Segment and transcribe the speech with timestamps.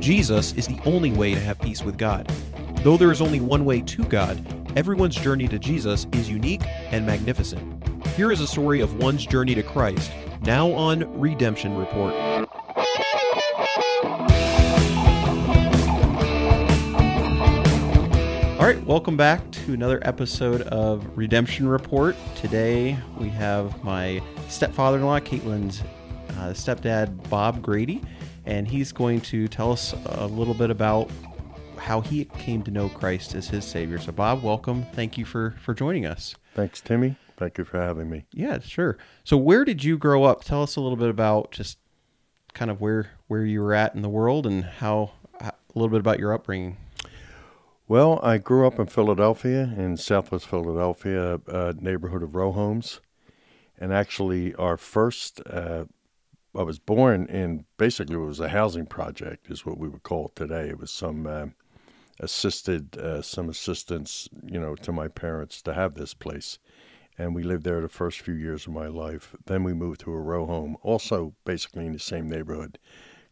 [0.00, 2.26] Jesus is the only way to have peace with God.
[2.76, 4.42] Though there is only one way to God,
[4.74, 8.06] everyone's journey to Jesus is unique and magnificent.
[8.16, 10.10] Here is a story of one's journey to Christ,
[10.40, 12.14] now on Redemption Report.
[18.58, 22.16] All right, welcome back to another episode of Redemption Report.
[22.36, 25.82] Today we have my stepfather in law, Caitlin's
[26.30, 28.00] uh, stepdad, Bob Grady,
[28.50, 31.08] and he's going to tell us a little bit about
[31.78, 33.98] how he came to know Christ as his Savior.
[34.00, 34.84] So, Bob, welcome.
[34.92, 36.34] Thank you for, for joining us.
[36.56, 37.16] Thanks, Timmy.
[37.36, 38.24] Thank you for having me.
[38.32, 38.98] Yeah, sure.
[39.22, 40.42] So, where did you grow up?
[40.42, 41.78] Tell us a little bit about just
[42.52, 46.00] kind of where where you were at in the world and how a little bit
[46.00, 46.76] about your upbringing.
[47.86, 53.00] Well, I grew up in Philadelphia, in Southwest Philadelphia, a neighborhood of row homes,
[53.78, 55.40] and actually, our first.
[55.46, 55.84] Uh,
[56.54, 60.26] I was born in basically it was a housing project, is what we would call
[60.26, 60.68] it today.
[60.68, 61.46] It was some uh,
[62.18, 66.58] assisted, uh, some assistance, you know, to my parents to have this place,
[67.16, 69.36] and we lived there the first few years of my life.
[69.46, 72.78] Then we moved to a row home, also basically in the same neighborhood.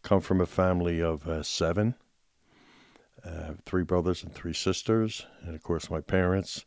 [0.03, 1.97] Come from a family of uh, seven
[3.25, 6.64] uh, three brothers and three sisters, and of course my parents.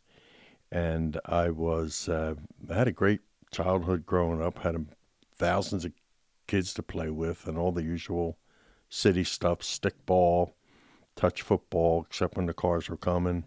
[0.70, 2.34] And I was uh,
[2.70, 4.58] I had a great childhood growing up.
[4.58, 4.86] Had
[5.34, 5.92] thousands of
[6.46, 8.38] kids to play with, and all the usual
[8.88, 10.52] city stuff: stickball,
[11.16, 13.44] touch football, except when the cars were coming,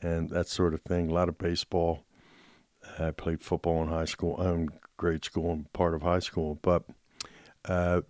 [0.00, 1.10] and that sort of thing.
[1.10, 2.04] A lot of baseball.
[2.98, 6.58] I played football in high school, in grade school, and part of high school.
[6.60, 6.84] But
[7.64, 8.02] uh,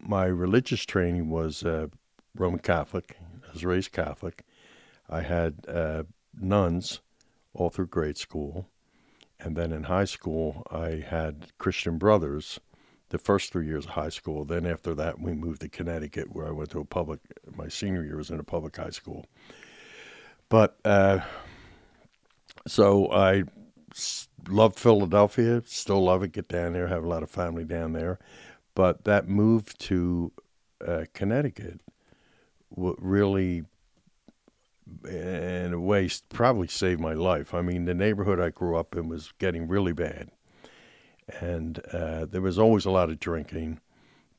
[0.00, 1.88] my religious training was uh,
[2.34, 4.44] Roman Catholic, I was raised Catholic.
[5.08, 6.02] I had uh,
[6.38, 7.00] nuns
[7.54, 8.68] all through grade school.
[9.40, 12.60] And then in high school, I had Christian brothers
[13.10, 14.44] the first three years of high school.
[14.44, 17.20] Then after that, we moved to Connecticut, where I went to a public,
[17.56, 19.26] my senior year was in a public high school.
[20.48, 21.20] But uh,
[22.66, 23.44] so I
[24.48, 28.18] loved Philadelphia, still love it, get down there, have a lot of family down there.
[28.74, 30.32] But that move to
[30.86, 31.80] uh, Connecticut
[32.76, 33.64] really
[35.04, 37.54] in a way probably saved my life.
[37.54, 40.30] I mean, the neighborhood I grew up in was getting really bad,
[41.40, 43.80] and uh, there was always a lot of drinking.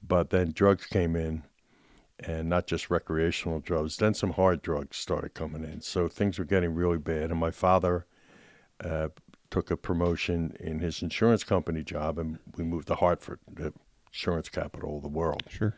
[0.01, 1.43] But then drugs came in,
[2.19, 3.97] and not just recreational drugs.
[3.97, 7.31] Then some hard drugs started coming in, so things were getting really bad.
[7.31, 8.05] And my father
[8.83, 9.09] uh,
[9.49, 13.73] took a promotion in his insurance company job, and we moved to Hartford, the
[14.07, 15.43] insurance capital of the world.
[15.49, 15.77] Sure.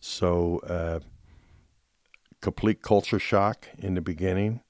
[0.00, 0.58] So.
[0.60, 1.00] Uh,
[2.42, 4.60] complete culture shock in the beginning,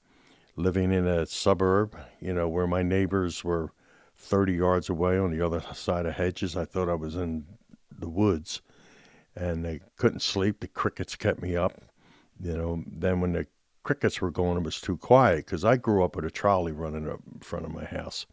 [0.55, 3.71] living in a suburb, you know, where my neighbors were
[4.23, 6.55] 30 yards away on the other side of hedges.
[6.55, 7.45] I thought I was in
[7.91, 8.61] the woods
[9.35, 10.59] and they couldn't sleep.
[10.59, 11.73] The crickets kept me up.
[12.39, 13.47] You know, then when the
[13.83, 17.09] crickets were going, it was too quiet because I grew up with a trolley running
[17.09, 18.25] up in front of my house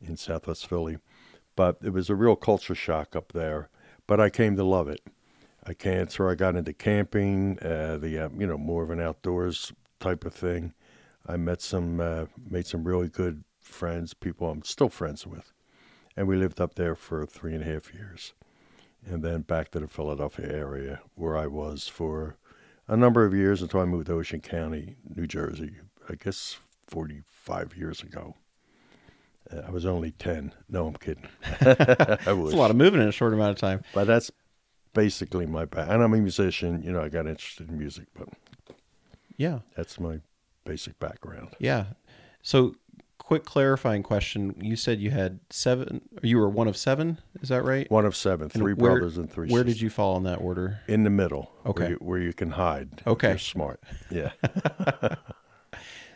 [0.00, 0.98] in Southwest Philly.
[1.56, 3.70] But it was a real culture shock up there.
[4.06, 5.00] But I came to love it.
[5.66, 6.12] I can't.
[6.12, 10.24] So I got into camping, uh, the uh, you know more of an outdoors type
[10.26, 10.74] of thing.
[11.26, 15.52] I met some, uh, made some really good friends, people I'm still friends with,
[16.16, 18.32] and we lived up there for three and a half years,
[19.04, 22.36] and then back to the Philadelphia area where I was for
[22.86, 25.76] a number of years until I moved to Ocean County, New Jersey.
[26.08, 26.58] I guess
[26.88, 28.36] 45 years ago.
[29.50, 30.52] Uh, I was only 10.
[30.68, 31.28] No, I'm kidding.
[31.50, 33.82] It's a lot of moving in a short amount of time.
[33.94, 34.30] But that's
[34.92, 35.88] basically my back.
[35.88, 36.82] And I'm a musician.
[36.82, 38.28] You know, I got interested in music, but
[39.36, 40.20] yeah, that's my
[40.64, 41.56] basic background.
[41.58, 41.86] Yeah.
[42.42, 42.74] So,
[43.24, 46.02] quick clarifying question: You said you had seven.
[46.22, 47.18] You were one of seven.
[47.40, 47.90] Is that right?
[47.90, 48.48] One of seven.
[48.48, 49.48] Three where, brothers and three.
[49.48, 49.74] Where sisters.
[49.74, 50.80] did you fall in that order?
[50.86, 51.52] In the middle.
[51.66, 51.82] Okay.
[51.82, 53.02] Where you, where you can hide.
[53.06, 53.30] Okay.
[53.30, 53.82] You're smart.
[54.10, 54.32] Yeah.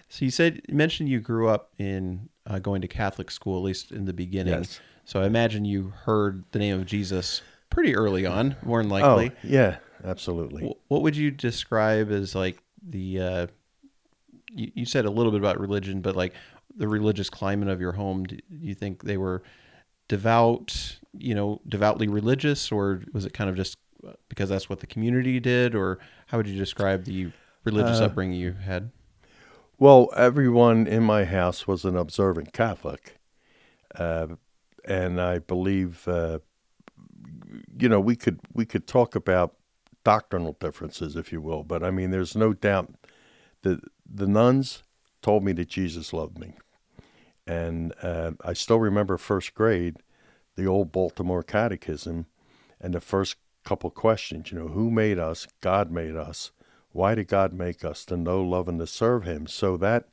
[0.08, 3.64] so you said you mentioned you grew up in uh, going to Catholic school, at
[3.64, 4.54] least in the beginning.
[4.54, 4.80] Yes.
[5.04, 7.40] So I imagine you heard the name of Jesus
[7.70, 9.30] pretty early on, more than likely.
[9.30, 10.74] Oh, yeah, absolutely.
[10.88, 13.20] What would you describe as like the?
[13.20, 13.46] Uh,
[14.54, 16.34] you, you said a little bit about religion, but like
[16.78, 18.24] the religious climate of your home.
[18.24, 19.42] Do you think they were
[20.08, 20.98] devout?
[21.12, 23.76] You know, devoutly religious, or was it kind of just
[24.28, 25.98] because that's what the community did, or
[26.28, 27.32] how would you describe the
[27.64, 28.90] religious Uh, upbringing you had?
[29.78, 33.18] Well, everyone in my house was an observant Catholic,
[33.94, 34.28] uh,
[34.84, 36.38] and I believe, uh,
[37.78, 39.54] you know, we could we could talk about
[40.04, 42.94] doctrinal differences, if you will, but I mean, there's no doubt
[43.62, 44.84] that the nuns
[45.20, 46.54] told me that Jesus loved me,
[47.48, 49.96] and uh, I still remember first grade,
[50.54, 52.26] the old Baltimore Catechism,
[52.78, 54.52] and the first couple questions.
[54.52, 55.48] You know, who made us?
[55.62, 56.52] God made us.
[56.92, 59.46] Why did God make us to know, love, and to serve Him?
[59.46, 60.08] So that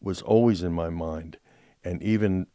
[0.00, 1.36] was always in my mind.
[1.84, 2.46] And even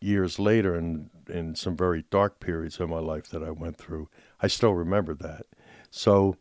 [0.00, 4.08] years later, and in some very dark periods of my life that I went through,
[4.40, 5.46] I still remember that.
[5.90, 6.36] So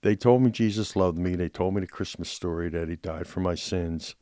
[0.00, 1.36] they told me Jesus loved me.
[1.36, 4.14] They told me the Christmas story that He died for my sins.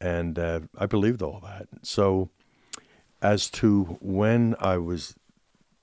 [0.00, 1.68] And uh, I believed all that.
[1.82, 2.30] So,
[3.20, 5.14] as to when I was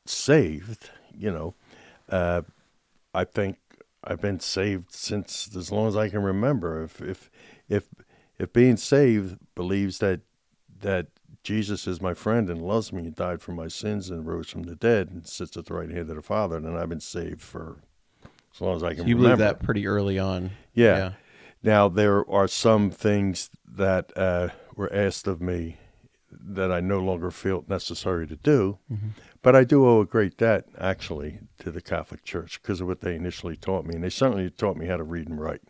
[0.05, 1.53] saved, you know,
[2.09, 2.41] uh,
[3.13, 3.57] I think
[4.03, 6.83] I've been saved since as long as I can remember.
[6.83, 7.29] If if
[7.69, 7.87] if
[8.39, 10.21] if being saved believes that
[10.81, 11.07] that
[11.43, 14.63] Jesus is my friend and loves me and died for my sins and rose from
[14.63, 17.41] the dead and sits at the right hand of the Father, then I've been saved
[17.41, 17.77] for
[18.53, 19.37] as long as I can So you remember.
[19.37, 20.51] believe that pretty early on.
[20.73, 21.11] Yeah.
[21.63, 25.77] Now there are some things that uh, were asked of me
[26.31, 29.07] that I no longer feel necessary to do, Mm-hmm.
[29.41, 33.01] but I do owe a great debt actually to the Catholic Church because of what
[33.01, 35.61] they initially taught me, and they certainly taught me how to read and write.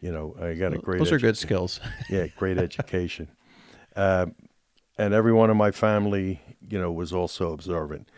[0.00, 1.80] You know, I got a great Those are edu- good skills.
[2.10, 3.28] yeah, great education.
[3.94, 4.26] Uh,
[4.98, 8.08] and every one of my family, you know, was also observant.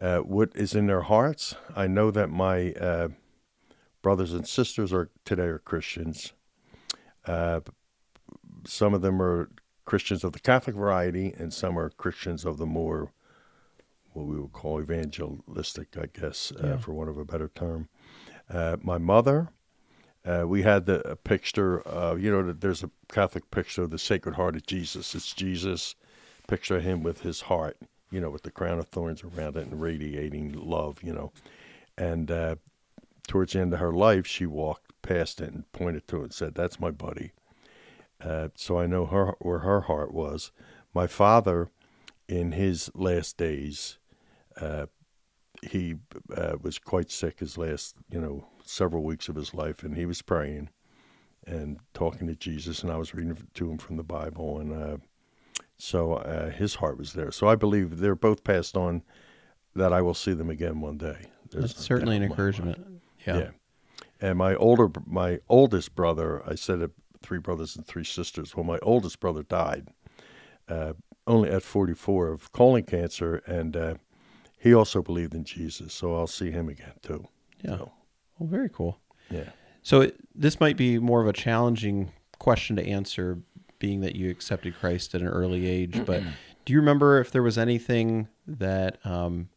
[0.00, 1.54] Uh, what is in their hearts?
[1.76, 3.08] I know that my uh,
[4.02, 6.32] brothers and sisters are today are Christians.
[7.26, 7.60] Uh,
[8.66, 9.50] some of them are
[9.84, 13.12] Christians of the Catholic variety, and some are Christians of the more
[14.12, 16.76] what we would call evangelistic, I guess, uh, Yeah.
[16.78, 17.88] for want of a better term.
[18.48, 19.50] Uh, my mother,
[20.24, 23.98] uh, we had the a picture of, you know, there's a Catholic picture of the
[23.98, 25.14] Sacred Heart of Jesus.
[25.14, 25.94] It's Jesus,
[26.48, 27.78] picture of him with his heart,
[28.10, 31.32] you know, with the crown of thorns around it and radiating love, you know.
[31.96, 32.56] And uh,
[33.28, 36.34] towards the end of her life, she walked past it and pointed to it and
[36.34, 37.32] said, That's my buddy.
[38.20, 40.52] Uh, so I know her where her heart was.
[40.94, 41.70] My father,
[42.28, 43.98] in his last days,
[44.60, 44.86] uh,
[45.62, 45.96] he
[46.36, 50.06] uh, was quite sick his last, you know, several weeks of his life, and he
[50.06, 50.68] was praying
[51.46, 54.96] and talking to Jesus, and I was reading to him from the Bible, and uh,
[55.78, 57.30] so uh, his heart was there.
[57.32, 59.02] So I believe they're both passed on.
[59.76, 61.26] That I will see them again one day.
[61.48, 62.76] There's That's certainly an doubt in my mind.
[62.76, 63.02] encouragement.
[63.24, 63.38] Yeah.
[63.38, 63.50] Yeah.
[64.20, 66.90] And my older, my oldest brother, I said it,
[67.22, 68.54] three brothers and three sisters.
[68.54, 69.88] Well, my oldest brother died
[70.68, 70.92] uh,
[71.26, 73.94] only at 44 of colon cancer, and uh,
[74.58, 75.92] he also believed in Jesus.
[75.94, 77.26] So I'll see him again too.
[77.62, 77.78] Yeah.
[77.78, 77.92] So,
[78.38, 79.00] Well, very cool.
[79.30, 79.50] yeah.
[79.82, 83.38] So it, this might be more of a challenging question to answer,
[83.78, 86.04] being that you accepted Christ at an early age.
[86.04, 86.22] But
[86.66, 89.48] do you remember if there was anything that um,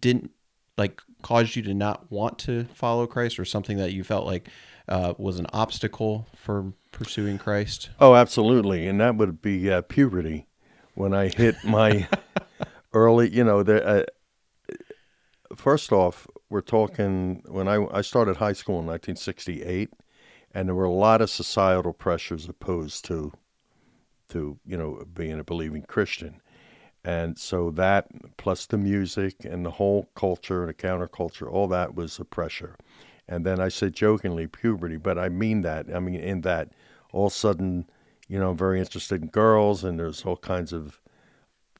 [0.00, 0.32] didn't
[0.76, 4.48] like caused you to not want to follow Christ, or something that you felt like
[4.88, 7.90] uh, was an obstacle for pursuing Christ?
[8.00, 10.46] Oh, absolutely, and that would be uh, puberty
[10.94, 12.08] when I hit my
[12.92, 13.30] early.
[13.30, 14.76] You know, the, uh,
[15.54, 19.90] first off, we're talking when I I started high school in 1968,
[20.52, 23.32] and there were a lot of societal pressures opposed to
[24.30, 26.40] to you know being a believing Christian.
[27.04, 28.06] And so that,
[28.36, 32.76] plus the music and the whole culture and the counterculture, all that was a pressure.
[33.28, 35.86] And then I said jokingly puberty, but I mean that.
[35.94, 36.70] I mean in that
[37.12, 37.88] all of a sudden,
[38.28, 41.00] you know, I'm very interested in girls, and there's all kinds of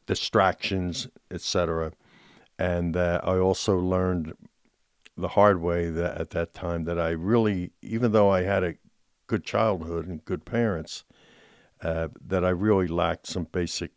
[0.07, 1.93] distractions, etc.
[2.59, 4.35] And uh, I also learned
[5.17, 8.75] the hard way that at that time that I really, even though I had a
[9.27, 11.05] good childhood and good parents,
[11.83, 13.93] uh, that I really lacked some basic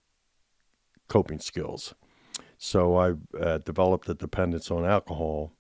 [1.08, 1.94] coping skills.
[2.58, 5.52] So I uh, developed a dependence on alcohol,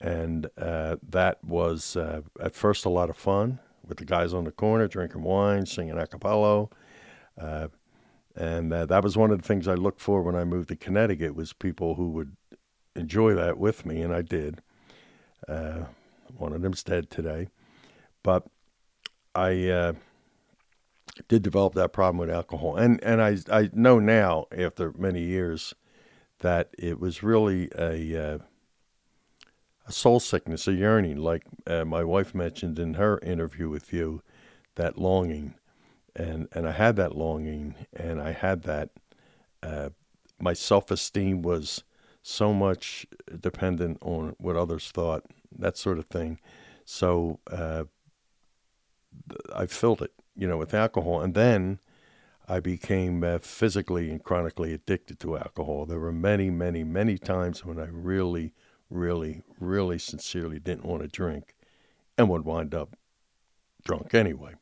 [0.00, 4.44] and uh, that was uh, at first a lot of fun with the guys on
[4.44, 6.68] the corner drinking wine, singing a cappella.
[7.40, 7.68] Uh,
[8.36, 10.76] and uh, that was one of the things I looked for when I moved to
[10.76, 12.36] Connecticut was people who would
[12.96, 14.60] enjoy that with me, and I did.
[15.48, 15.84] Uh,
[16.36, 17.48] one of them's dead today,
[18.22, 18.46] but
[19.34, 19.94] I
[21.28, 25.74] did develop that problem with alcohol, and and I I know now after many years
[26.40, 28.38] that it was really a uh,
[29.86, 34.22] a soul sickness, a yearning, like uh, my wife mentioned in her interview with you,
[34.76, 35.54] that longing,
[36.14, 38.90] and and I had that longing, and I had that.
[39.62, 39.90] Uh,
[40.40, 41.84] my self esteem was
[42.22, 43.06] so much
[43.40, 45.24] dependent on what others thought,
[45.56, 46.38] that sort of thing.
[46.84, 47.84] So uh,
[49.54, 51.78] I filled it, you know, with alcohol, and then
[52.48, 55.86] I became uh, physically and chronically addicted to alcohol.
[55.86, 58.52] There were many, many, many times when I really,
[58.90, 61.54] really, really sincerely didn't want to drink,
[62.16, 62.96] and would wind up
[63.84, 64.54] drunk anyway.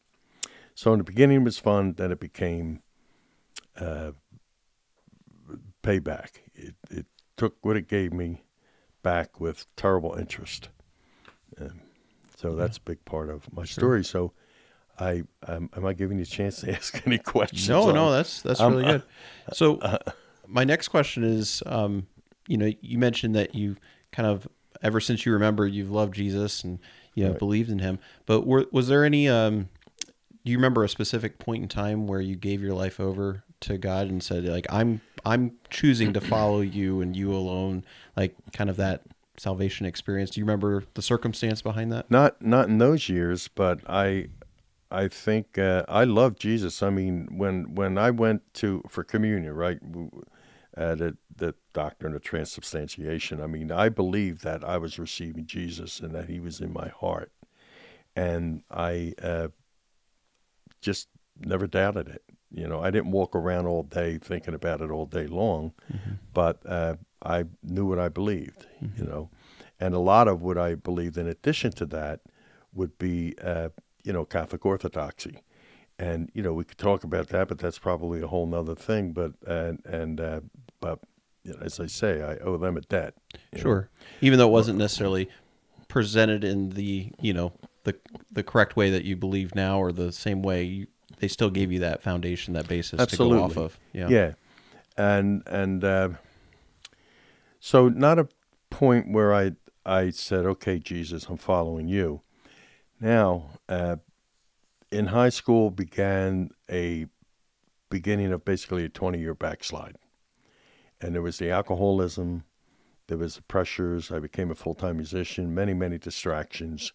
[0.74, 2.82] So in the beginning it was fun, then it became
[3.78, 4.12] uh,
[5.82, 6.40] payback.
[6.54, 8.42] It, it took what it gave me
[9.02, 10.68] back with terrible interest.
[11.60, 11.80] Um,
[12.36, 14.02] So that's a big part of my story.
[14.04, 14.32] So,
[15.00, 17.68] I um, am I giving you a chance to ask any questions?
[17.68, 19.02] No, on- no, that's that's Um, really good.
[19.52, 19.80] So,
[20.46, 22.06] my next question is, um,
[22.46, 23.76] you know, you mentioned that you
[24.12, 24.46] kind of
[24.82, 26.78] ever since you remember you've loved Jesus and
[27.14, 27.38] you know Right.
[27.38, 27.98] believed in Him.
[28.26, 29.28] But were, was there any?
[29.28, 29.68] Um,
[30.44, 33.76] do you remember a specific point in time where you gave your life over to
[33.76, 37.84] God and said, like, I'm I'm choosing to follow you and you alone,
[38.16, 39.02] like kind of that
[39.36, 40.30] salvation experience?
[40.30, 42.10] Do you remember the circumstance behind that?
[42.10, 44.28] Not not in those years, but I
[44.90, 46.82] I think uh, I love Jesus.
[46.82, 49.78] I mean, when when I went to for communion, right,
[50.76, 53.40] uh, the the doctrine of transubstantiation.
[53.40, 56.88] I mean, I believed that I was receiving Jesus and that He was in my
[56.88, 57.32] heart,
[58.16, 59.48] and I uh,
[60.80, 62.22] just never doubted it.
[62.50, 65.72] You know, I didn't walk around all day thinking about it all day long,
[66.34, 68.66] but uh, I knew what I believed.
[68.96, 69.30] You know,
[69.78, 72.20] and a lot of what I believed, in addition to that,
[72.72, 73.68] would be uh,
[74.04, 75.42] you know Catholic Orthodoxy,
[75.98, 79.12] and you know we could talk about that, but that's probably a whole nother thing.
[79.12, 80.40] But and and uh,
[80.80, 81.00] but
[81.44, 83.14] you know, as I say, I owe them a debt.
[83.52, 83.62] you know.
[83.62, 83.90] Sure.
[84.20, 85.28] Even though it wasn't necessarily
[85.88, 87.52] presented in the you know
[87.84, 87.96] the
[88.30, 90.86] the correct way that you believe now or the same way, you,
[91.18, 93.78] they still gave you that foundation, that basis to go off of.
[93.92, 94.08] Yeah.
[94.08, 94.32] Yeah,
[94.96, 96.08] and and uh,
[97.58, 98.28] so not a
[98.70, 99.52] point where I
[99.84, 102.22] I said, okay, Jesus, I'm following you.
[103.00, 103.96] Now, uh,
[104.90, 107.06] in high school began a
[107.88, 109.96] beginning of basically a 20 year backslide,
[111.00, 112.44] and there was the alcoholism,
[113.08, 114.10] there was the pressures.
[114.12, 116.92] I became a full time musician, many many distractions,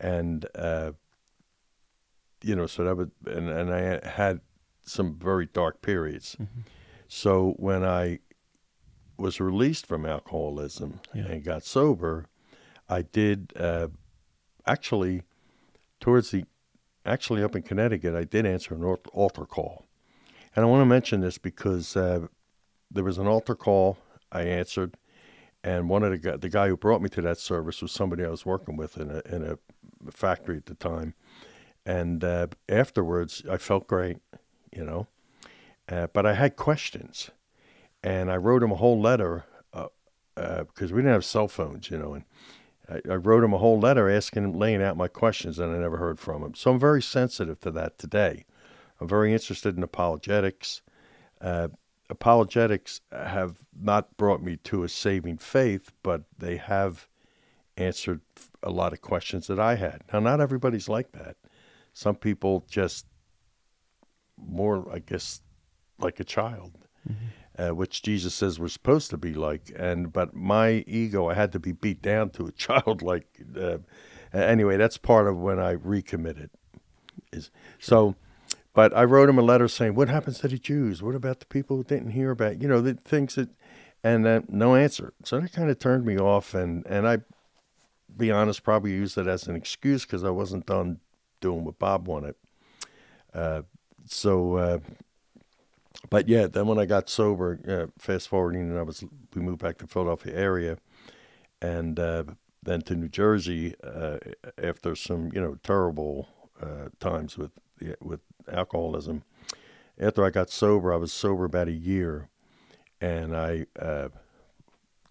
[0.00, 0.92] and uh,
[2.42, 4.40] you know, so that was and and I had
[4.82, 6.36] some very dark periods.
[7.08, 8.20] So when I
[9.16, 11.26] was released from alcoholism Yeah.
[11.26, 12.26] and got sober,
[12.88, 13.88] I did uh,
[14.66, 15.22] actually
[16.00, 16.44] towards the
[17.06, 19.86] actually up in Connecticut, I did answer an altar call,
[20.54, 22.26] and I want to mention this because uh,
[22.90, 23.98] there was an altar call
[24.32, 24.96] I answered,
[25.62, 28.24] and one of the guy, the guy who brought me to that service was somebody
[28.24, 31.14] I was working with in a in a factory at the time,
[31.84, 34.18] and uh, afterwards I felt great,
[34.72, 35.08] you know,
[35.88, 37.30] uh, but I had questions,
[38.02, 39.88] and I wrote him a whole letter uh,
[40.36, 42.24] uh, because we didn't have cell phones, you know, and
[42.88, 45.78] I, I wrote him a whole letter asking him, laying out my questions, and I
[45.78, 46.54] never heard from him.
[46.54, 48.44] So I'm very sensitive to that today.
[49.00, 50.82] I'm very interested in apologetics.
[51.40, 51.68] Uh,
[52.10, 57.08] apologetics have not brought me to a saving faith, but they have
[57.76, 58.20] answered
[58.62, 60.02] a lot of questions that I had.
[60.12, 61.36] Now, not everybody's like that.
[61.92, 63.06] Some people just
[64.36, 65.42] more, I guess,
[65.98, 66.72] like a child,
[67.58, 69.72] uh, which Jesus says we're supposed to be like.
[69.76, 73.26] And but my ego, I had to be beat down to a childlike.
[73.56, 73.78] Uh,
[74.32, 76.50] anyway, that's part of when I recommitted.
[77.32, 78.16] Is so.
[78.72, 81.02] But I wrote him a letter saying, "What happens to the Jews?
[81.02, 83.48] What about the people who didn't hear about you know the things that?"
[84.02, 85.14] And uh, no answer.
[85.24, 87.18] So that kind of turned me off, and and I,
[88.14, 91.00] be honest, probably used it as an excuse because I wasn't done
[91.40, 92.34] doing what Bob wanted.
[93.32, 93.62] Uh,
[94.06, 94.78] so, uh,
[96.10, 99.60] but yeah, then when I got sober, uh, fast forwarding, and I was we moved
[99.62, 100.78] back to Philadelphia area,
[101.60, 102.24] and uh,
[102.62, 104.18] then to New Jersey uh,
[104.62, 106.28] after some you know terrible
[106.60, 107.52] uh, times with
[108.00, 108.20] with
[108.50, 109.24] alcoholism.
[109.98, 112.28] After I got sober, I was sober about a year,
[113.00, 114.08] and I uh,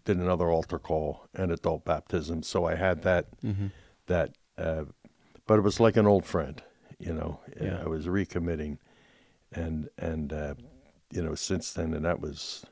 [0.06, 2.44] did another altar call and adult baptism.
[2.44, 3.68] So I had that Mm-hmm.
[4.08, 4.86] that, uh,
[5.48, 6.62] but it was like an old friend,
[7.00, 7.40] you know.
[7.62, 7.82] Yeah.
[7.84, 8.78] I was recommitting,
[9.52, 10.56] and and uh,
[11.14, 12.66] you know since then, and that was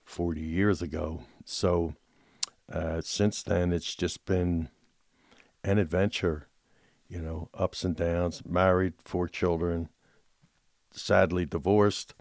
[0.00, 1.24] forty years ago.
[1.44, 1.94] So
[2.72, 4.68] uh, since then, it's just been
[5.64, 6.46] an adventure,
[7.08, 8.42] you know, ups and downs.
[8.46, 9.88] Married, four children,
[10.92, 12.14] sadly divorced.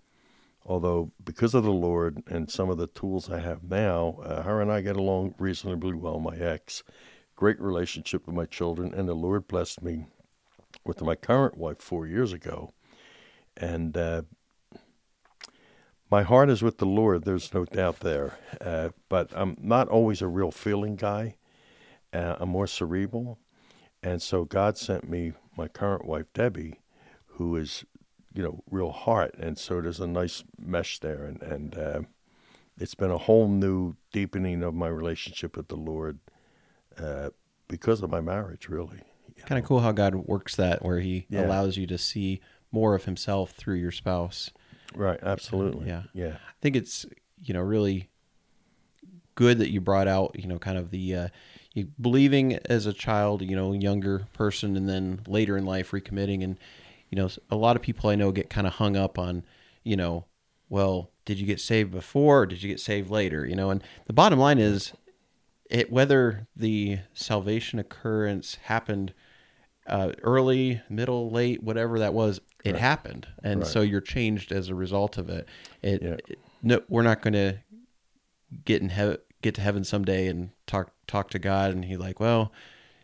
[0.65, 4.61] Although because of the Lord and some of the tools I have now, uh, her
[4.61, 6.19] and I get along reasonably well.
[6.19, 6.83] My ex,
[7.35, 10.05] great relationship with my children, and the Lord blessed me
[10.83, 12.73] with my current wife four years ago,
[13.57, 14.21] and uh,
[16.11, 17.23] my heart is with the Lord.
[17.23, 21.35] There's no doubt there, uh, but I'm not always a real feeling guy.
[22.13, 23.39] Uh, I'm more cerebral,
[24.03, 26.81] and so God sent me my current wife Debbie,
[27.25, 27.85] who is,
[28.33, 32.01] you know, real heart, and so there's a nice mesh there, and and uh,
[32.77, 36.19] it's been a whole new deepening of my relationship with the Lord
[36.97, 37.29] uh,
[37.69, 38.99] because of my marriage, really.
[39.45, 41.41] Kind of cool how God works that, where He Yeah.
[41.41, 42.41] allows you to see
[42.71, 44.51] more of Himself through your spouse.
[44.95, 45.87] Right, absolutely.
[45.87, 46.03] Yeah.
[46.13, 46.35] Yeah.
[46.35, 47.05] I think it's
[47.43, 48.09] you know really
[49.35, 51.27] good that you brought out you know kind of the uh,
[51.73, 56.43] you believing as a child, you know, younger person, and then later in life recommitting.
[56.43, 56.57] And
[57.09, 59.43] you know, a lot of people I know get kind of hung up on,
[59.83, 60.25] you know,
[60.69, 63.45] well, did you get saved before or did you get saved later?
[63.45, 64.93] You know, and the bottom line is,
[65.69, 69.13] it whether the salvation occurrence happened
[69.87, 72.79] uh, early, middle, late, whatever that was, it Right.
[72.81, 73.67] happened, and Right.
[73.67, 75.47] so you're changed as a result of it.
[75.81, 76.17] It, Yeah.
[76.27, 77.57] it- no, we're not going to
[78.65, 82.19] get in heaven, get to heaven someday and talk talk to God, and He like,
[82.19, 82.51] well,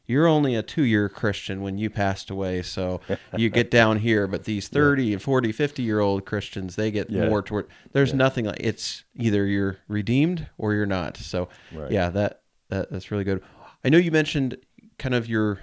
[0.06, 3.02] you're only a two year Christian when you passed away, so
[3.36, 4.26] you get down here.
[4.28, 7.28] But these 30 and 40, 50 year old Christians, they get Yeah.
[7.28, 7.68] more toward.
[7.92, 8.18] There's Yeah.
[8.18, 11.18] nothing like it's either you're redeemed or you're not.
[11.18, 11.92] So Right.
[11.92, 13.42] yeah, that that that's really good.
[13.84, 14.58] I know you mentioned
[14.98, 15.60] kind of your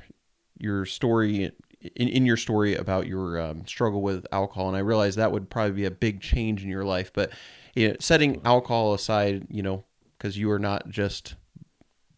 [0.58, 1.50] your story
[1.96, 5.50] in, in your story about your um, struggle with alcohol, and I realize that would
[5.50, 7.12] probably be a big change in your life.
[7.12, 7.30] But
[7.74, 9.84] you know, setting alcohol aside, you know,
[10.16, 11.34] because you are not just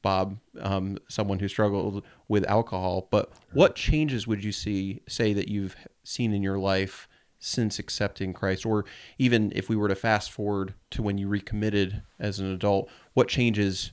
[0.02, 5.48] Bob, um, someone who struggled with alcohol, but what changes would you see say that
[5.48, 7.08] you've seen in your life
[7.38, 8.84] since accepting Christ, or
[9.18, 13.28] even if we were to fast forward to when you recommitted as an adult, what
[13.28, 13.92] changes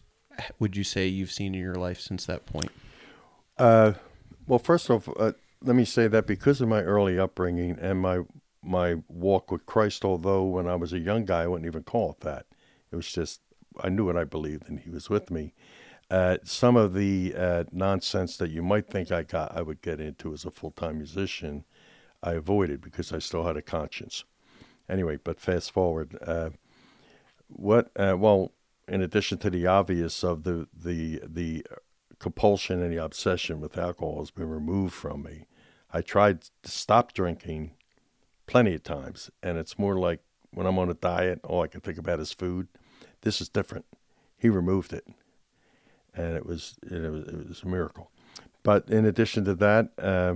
[0.59, 2.71] would you say you've seen in your life since that point?
[3.57, 3.93] Uh,
[4.47, 8.21] well, first off, uh, let me say that because of my early upbringing and my
[8.61, 12.11] my walk with Christ, although when I was a young guy, I wouldn't even call
[12.11, 12.45] it that.
[12.91, 13.41] It was just
[13.81, 15.53] I knew what I believed, and He was with me.
[16.09, 19.99] Uh, some of the uh, nonsense that you might think I got, I would get
[19.99, 21.65] into as a full time musician,
[22.21, 24.23] I avoided because I still had a conscience.
[24.89, 26.51] Anyway, but fast forward, uh,
[27.47, 27.89] what?
[27.95, 28.51] Uh, well,
[28.87, 31.65] in addition to the obvious of the the the
[32.19, 35.45] compulsion and the obsession with alcohol has been removed from me.
[35.93, 37.71] I tried to stop drinking
[38.47, 40.21] plenty of times, and it's more like
[40.51, 42.67] when I'm on a diet, all I can think about is food.
[43.21, 43.85] This is different.
[44.37, 45.05] He removed it,
[46.15, 48.11] and it was it was, it was a miracle.
[48.63, 50.35] But in addition to that, uh,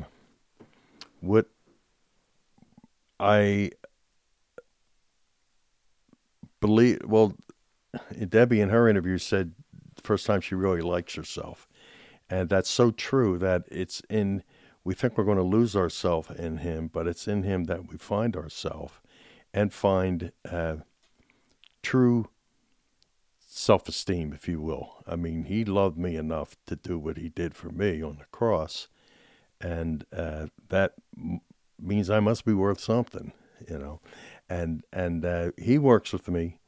[1.21, 1.47] what
[3.19, 3.71] I
[6.59, 7.33] believe, well,
[8.29, 9.53] Debbie in her interview said
[9.95, 11.67] the first time she really likes herself.
[12.29, 14.43] And that's so true that it's in,
[14.87, 17.97] we think we're going to lose ourselves in Him, but it's in Him that we
[17.97, 18.93] find ourselves
[19.53, 20.77] and find uh,
[21.83, 22.29] true
[23.45, 25.03] self esteem, if you will.
[25.05, 28.25] I mean, He loved me enough to do what He did for me on the
[28.31, 28.87] cross.
[29.59, 31.41] And uh, that m-
[31.77, 33.33] means I must be worth something,
[33.69, 33.99] you know.
[34.49, 36.59] And, and uh, He works with me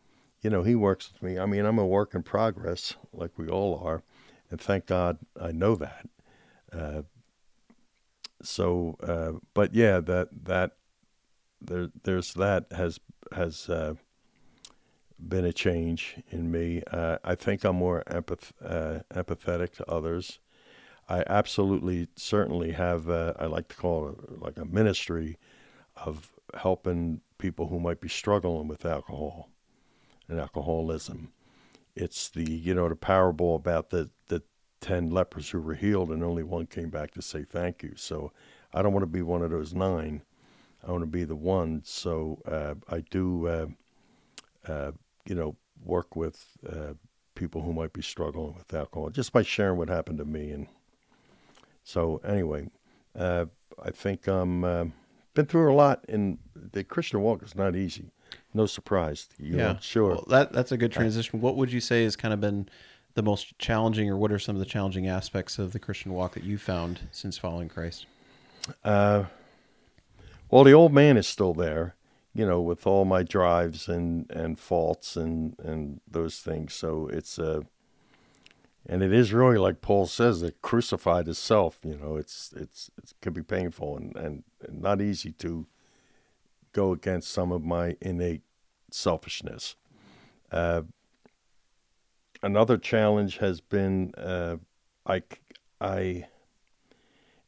[0.42, 1.38] you know, he works with me.
[1.38, 4.04] I mean, I'm a work in progress, like we all are,
[4.50, 6.08] and thank God I know that.
[8.42, 10.72] So, uh, but yeah, that that
[11.62, 13.00] there there's that has
[13.34, 13.96] has uh,
[15.20, 16.84] been a change in me.
[16.92, 20.40] Uh, I think I'm more empath- uh, empathetic to others.
[21.08, 23.10] I absolutely, certainly have.
[23.10, 25.38] Uh, I like to call it like a ministry
[25.96, 29.50] of helping people who might be struggling with alcohol
[30.28, 31.32] and alcoholism.
[31.96, 34.44] It's the you know the parable about the the
[34.80, 37.94] ten lepers who were healed and only one came back to say thank you.
[37.96, 38.32] So
[38.74, 40.24] I don't want to be one of those nine.
[40.86, 41.82] I want to be the one.
[41.84, 43.68] So uh, I do uh,
[44.68, 44.92] uh,
[45.26, 46.94] you know work with uh,
[47.36, 50.52] people who might be struggling with alcohol just by sharing what happened to me.
[50.52, 50.68] And
[51.84, 52.70] so anyway,
[53.18, 53.46] uh,
[53.82, 54.86] I think I'm uh,
[55.34, 56.06] been through a lot.
[56.10, 58.12] And the Christian walk is not easy.
[58.54, 59.30] No surprise.
[59.38, 60.10] You yeah, sure.
[60.10, 61.42] Well, that that's a good transition.
[61.42, 62.70] What would you say has kind of been
[63.16, 66.34] the most challenging, or what are some of the challenging aspects of the Christian walk
[66.34, 68.06] that you found since following Christ?
[68.84, 69.26] Uh,
[70.50, 71.96] well, the old man is still there,
[72.34, 76.74] you know, with all my drives and, and faults and, and those things.
[76.74, 77.62] So it's uh,
[78.86, 81.78] and it is really like Paul says, it crucified himself.
[81.84, 85.68] You know, it's it's it can be painful and, and not easy to
[86.74, 88.42] go against some of my innate
[88.92, 89.76] selfishness.
[90.52, 90.84] Uh,
[92.42, 94.58] another challenge has been uh,
[95.06, 95.24] I
[95.82, 96.28] I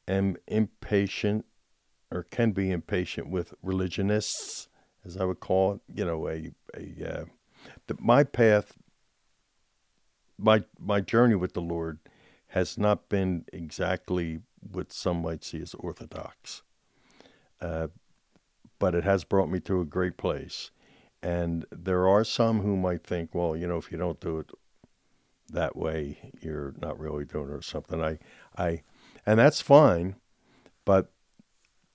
[0.07, 1.45] am impatient
[2.11, 4.67] or can be impatient with religionists,
[5.05, 5.81] as I would call it.
[5.93, 7.25] You know, a a uh,
[7.87, 8.73] the, my path,
[10.37, 11.99] my my journey with the Lord,
[12.47, 16.61] has not been exactly what some might see as orthodox,
[17.61, 17.87] uh,
[18.79, 20.71] but it has brought me to a great place.
[21.23, 24.49] And there are some who might think, well, you know, if you don't do it
[25.53, 28.01] that way, you're not really doing it or something.
[28.01, 28.19] I,
[28.57, 28.83] I,
[29.25, 30.15] and that's fine,
[30.85, 31.11] but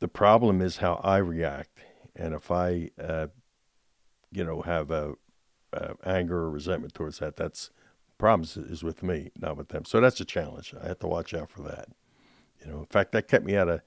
[0.01, 1.81] the problem is how I react.
[2.15, 3.29] And if I, uh,
[4.31, 5.15] you know, have a,
[5.73, 7.71] a anger or resentment towards that, that's
[8.19, 9.85] problems is with me, not with them.
[9.85, 10.75] So that's a challenge.
[10.83, 11.89] I have to watch out for that.
[12.61, 13.81] You know, in fact, that kept me out of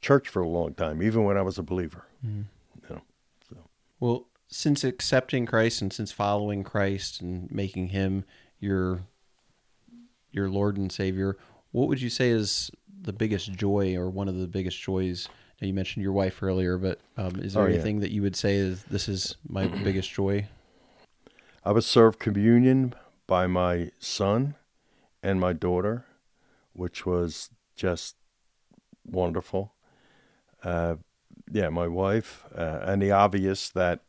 [0.00, 2.06] church for a long time, even when I was a believer.
[2.26, 2.46] Mm.
[2.76, 3.02] You know,
[3.48, 3.56] so.
[3.98, 8.24] Well, since accepting Christ and since following Christ and making Him
[8.60, 9.00] your
[10.32, 11.36] your Lord and Savior,
[11.72, 12.70] what would you say is
[13.02, 15.28] the biggest joy or one of the biggest joys?
[15.60, 18.02] Now you mentioned your wife earlier, but um, is there oh, anything yeah.
[18.02, 20.46] that you would say is this is my biggest joy?
[21.64, 22.94] I was served communion
[23.26, 24.54] by my son
[25.22, 26.06] and my daughter,
[26.72, 28.16] which was just
[29.04, 29.74] wonderful.
[30.62, 30.96] Uh,
[31.52, 34.00] yeah, my wife, uh, and the obvious that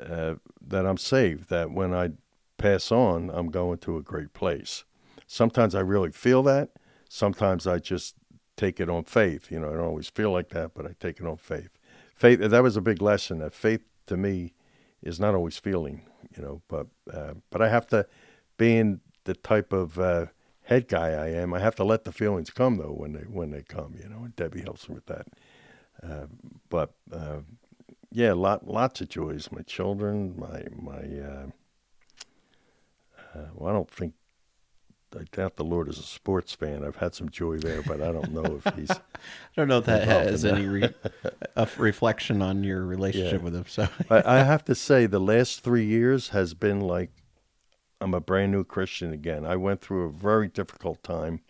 [0.00, 0.34] uh,
[0.66, 1.50] that I'm saved.
[1.50, 2.12] That when I
[2.62, 4.84] pass on, I'm going to a great place.
[5.26, 6.70] Sometimes I really feel that.
[7.08, 8.14] Sometimes I just
[8.56, 9.50] take it on faith.
[9.50, 11.78] You know, I don't always feel like that, but I take it on faith.
[12.14, 12.38] Faith.
[12.38, 13.40] That was a big lesson.
[13.40, 14.54] That faith to me
[15.02, 16.02] is not always feeling.
[16.36, 18.06] You know, but uh, but I have to,
[18.56, 20.26] being the type of uh,
[20.62, 23.50] head guy I am, I have to let the feelings come though when they when
[23.50, 23.96] they come.
[24.00, 25.26] You know, and Debbie helps me with that.
[26.02, 26.26] Uh,
[26.68, 27.40] but uh,
[28.12, 29.48] yeah, lot lots of joys.
[29.50, 31.02] My children, my my.
[31.18, 31.46] Uh,
[33.34, 34.14] uh, well, I don't think.
[35.14, 36.82] I doubt the Lord is a sports fan.
[36.82, 38.90] I've had some joy there, but I don't know if he's.
[38.90, 38.96] I
[39.54, 40.94] don't know if that has any re-
[41.54, 43.44] a reflection on your relationship yeah.
[43.44, 43.64] with him.
[43.68, 47.10] So I, I have to say, the last three years has been like
[48.00, 49.44] I'm a brand new Christian again.
[49.44, 51.40] I went through a very difficult time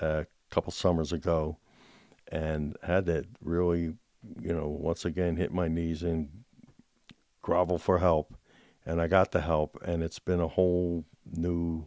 [0.00, 1.58] uh, a couple summers ago,
[2.30, 3.94] and had to really
[4.40, 6.28] you know, once again hit my knees and
[7.42, 8.34] grovel for help.
[8.86, 11.86] And I got the help, and it's been a whole new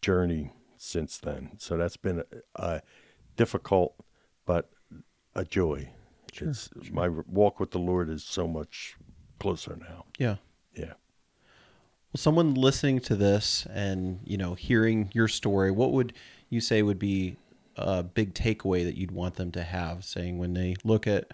[0.00, 1.52] journey since then.
[1.58, 2.24] So that's been
[2.56, 2.82] a, a
[3.36, 3.94] difficult,
[4.44, 4.70] but
[5.34, 5.90] a joy.
[6.32, 6.94] Sure, it's sure.
[6.94, 8.96] my walk with the Lord is so much
[9.38, 10.06] closer now.
[10.18, 10.36] Yeah.
[10.74, 10.94] Yeah.
[12.12, 16.14] Well, someone listening to this and you know hearing your story, what would
[16.48, 17.36] you say would be
[17.76, 21.30] a big takeaway that you'd want them to have, saying when they look at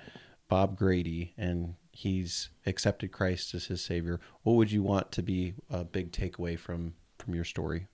[0.48, 5.54] Bob Grady and he's accepted Christ as his savior, what would you want to be
[5.68, 7.88] a big takeaway from from your story?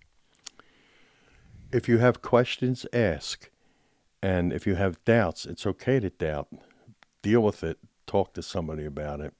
[1.72, 3.48] If you have questions, ask.
[4.22, 6.48] And if you have doubts, it's okay to doubt.
[7.22, 7.78] Deal with it.
[8.06, 9.32] Talk to somebody about it.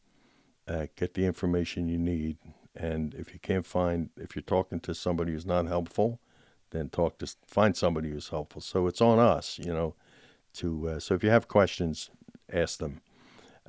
[0.66, 2.38] Uh, get the information you need.
[2.74, 6.20] And if you can't find, if you're talking to somebody who's not helpful,
[6.70, 8.62] then talk to find somebody who's helpful.
[8.62, 9.94] So it's on us, you know,
[10.55, 10.88] to.
[10.88, 12.11] Uh, so if you have questions,
[12.50, 13.03] ask them.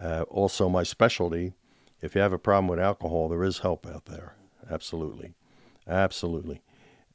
[0.01, 1.53] Uh, also, my specialty.
[2.01, 4.35] If you have a problem with alcohol, there is help out there.
[4.69, 5.33] Absolutely,
[5.87, 6.61] absolutely,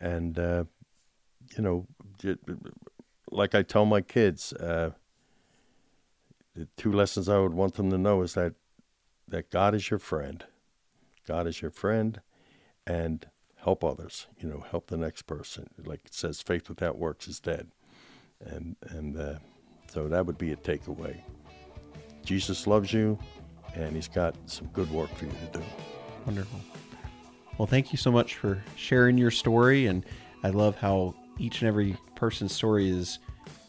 [0.00, 0.64] and uh,
[1.56, 1.86] you know,
[3.30, 4.90] like I tell my kids, uh,
[6.54, 8.54] the two lessons I would want them to know is that
[9.28, 10.44] that God is your friend.
[11.26, 12.20] God is your friend,
[12.86, 14.26] and help others.
[14.38, 15.68] You know, help the next person.
[15.84, 17.68] Like it says, faith without works is dead,
[18.40, 19.38] and and uh,
[19.88, 21.22] so that would be a takeaway.
[22.24, 23.18] Jesus loves you,
[23.74, 25.64] and He's got some good work for you to do.
[26.26, 26.60] Wonderful.
[27.58, 30.04] Well, thank you so much for sharing your story, and
[30.42, 33.18] I love how each and every person's story is,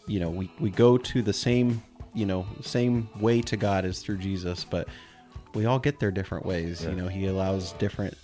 [0.07, 1.81] you know, we we go to the same,
[2.13, 4.87] you know, same way to God as through Jesus, but
[5.53, 6.83] we all get there different ways.
[6.83, 6.91] Yeah.
[6.91, 8.15] You know, He allows different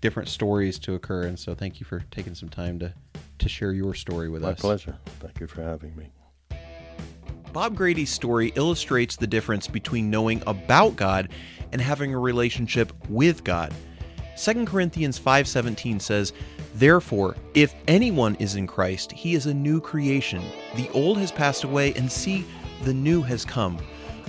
[0.00, 1.24] different stories to occur.
[1.24, 2.92] And so thank you for taking some time to,
[3.38, 4.58] to share your story with My us.
[4.58, 4.98] My pleasure.
[5.20, 6.10] Thank you for having me.
[7.52, 11.30] Bob Grady's story illustrates the difference between knowing about God
[11.72, 13.74] and having a relationship with God.
[14.36, 16.32] 2 Corinthians 5:17 says,
[16.76, 20.42] "Therefore, if anyone is in Christ, he is a new creation.
[20.76, 22.44] The old has passed away and see,
[22.84, 23.78] the new has come."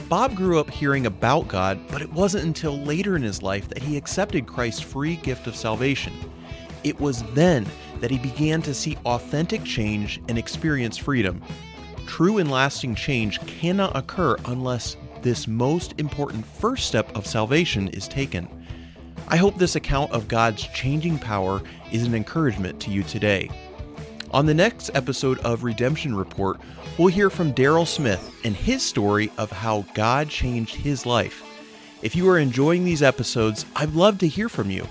[0.09, 3.83] Bob grew up hearing about God, but it wasn't until later in his life that
[3.83, 6.13] he accepted Christ's free gift of salvation.
[6.83, 7.67] It was then
[7.99, 11.39] that he began to see authentic change and experience freedom.
[12.11, 18.05] True and lasting change cannot occur unless this most important first step of salvation is
[18.09, 18.49] taken.
[19.29, 23.49] I hope this account of God's changing power is an encouragement to you today.
[24.31, 26.59] On the next episode of Redemption Report,
[26.97, 31.41] we'll hear from Daryl Smith and his story of how God changed his life.
[32.01, 34.85] If you are enjoying these episodes, I'd love to hear from you.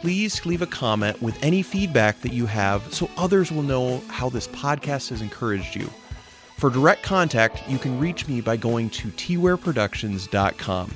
[0.00, 4.28] Please leave a comment with any feedback that you have so others will know how
[4.28, 5.88] this podcast has encouraged you.
[6.56, 10.94] For direct contact, you can reach me by going to twearproductions.com.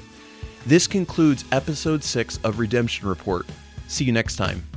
[0.67, 3.47] This concludes episode 6 of Redemption Report.
[3.87, 4.70] See you next time.